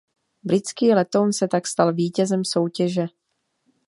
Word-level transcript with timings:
Britský 0.43 0.93
letoun 0.93 1.33
se 1.33 1.47
tak 1.47 1.67
stal 1.67 1.93
vítězem 1.93 2.45
soutěže. 2.45 3.05